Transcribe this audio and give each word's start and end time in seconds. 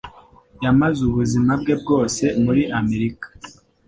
yamaze 0.63 0.99
ubuzima 1.09 1.51
bwe 1.61 1.73
bwose 1.81 2.23
muri 2.43 2.63
Amerika. 2.79 3.27